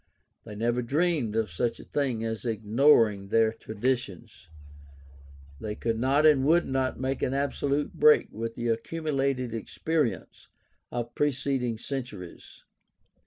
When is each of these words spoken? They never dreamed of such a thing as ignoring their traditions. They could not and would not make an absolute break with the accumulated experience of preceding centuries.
They 0.45 0.55
never 0.55 0.81
dreamed 0.81 1.35
of 1.35 1.51
such 1.51 1.79
a 1.79 1.83
thing 1.83 2.23
as 2.25 2.43
ignoring 2.43 3.27
their 3.27 3.53
traditions. 3.53 4.49
They 5.59 5.75
could 5.75 5.99
not 5.99 6.25
and 6.25 6.43
would 6.43 6.65
not 6.65 6.99
make 6.99 7.21
an 7.21 7.35
absolute 7.35 7.93
break 7.93 8.29
with 8.31 8.55
the 8.55 8.69
accumulated 8.69 9.53
experience 9.53 10.47
of 10.91 11.13
preceding 11.13 11.77
centuries. 11.77 12.63